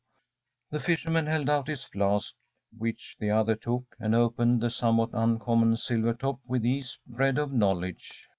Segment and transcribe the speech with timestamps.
[0.01, 2.33] ‚ÄĚ The fisherman held out his flask,
[2.75, 7.53] which the other took, and opened the somewhat uncommon silver top with ease bred of
[7.53, 8.27] knowledge.